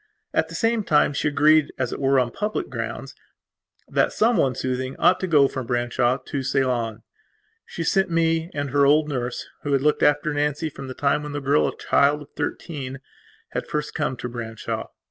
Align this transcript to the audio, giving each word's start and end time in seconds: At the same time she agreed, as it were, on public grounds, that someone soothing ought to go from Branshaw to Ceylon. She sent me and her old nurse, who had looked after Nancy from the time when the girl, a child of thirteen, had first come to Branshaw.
At 0.33 0.49
the 0.49 0.55
same 0.55 0.83
time 0.83 1.13
she 1.13 1.27
agreed, 1.27 1.71
as 1.77 1.93
it 1.93 1.99
were, 1.99 2.17
on 2.19 2.31
public 2.31 2.69
grounds, 2.71 3.13
that 3.87 4.11
someone 4.11 4.55
soothing 4.55 4.95
ought 4.97 5.19
to 5.19 5.27
go 5.27 5.47
from 5.47 5.67
Branshaw 5.67 6.17
to 6.17 6.41
Ceylon. 6.41 7.03
She 7.67 7.83
sent 7.83 8.09
me 8.09 8.49
and 8.51 8.71
her 8.71 8.83
old 8.87 9.07
nurse, 9.07 9.45
who 9.61 9.73
had 9.73 9.83
looked 9.83 10.01
after 10.01 10.33
Nancy 10.33 10.71
from 10.71 10.87
the 10.87 10.95
time 10.95 11.21
when 11.21 11.33
the 11.33 11.39
girl, 11.39 11.67
a 11.67 11.77
child 11.77 12.23
of 12.23 12.29
thirteen, 12.35 12.99
had 13.49 13.67
first 13.67 13.93
come 13.93 14.17
to 14.17 14.27
Branshaw. 14.27 14.87